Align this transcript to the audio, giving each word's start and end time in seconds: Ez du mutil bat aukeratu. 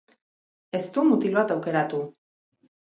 Ez 0.79 0.81
du 0.95 1.05
mutil 1.11 1.39
bat 1.39 1.55
aukeratu. 1.59 2.05